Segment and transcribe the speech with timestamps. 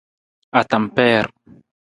[0.59, 1.25] Atampeer.